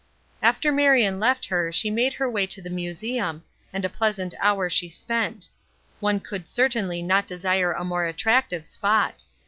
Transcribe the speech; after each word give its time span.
After 0.41 0.71
Marion 0.71 1.19
left 1.19 1.45
her 1.45 1.71
she 1.71 1.91
made 1.91 2.13
her 2.13 2.27
way 2.27 2.47
to 2.47 2.59
the 2.59 2.71
museum, 2.71 3.43
and 3.71 3.85
a 3.85 3.87
pleasant 3.87 4.33
hour 4.39 4.67
she 4.67 4.89
spent; 4.89 5.47
one 5.99 6.19
could 6.19 6.47
certainly 6.47 7.03
not 7.03 7.27
desire 7.27 7.71
a 7.71 7.83
more 7.85 8.05
attractive 8.05 8.65
spot. 8.65 9.25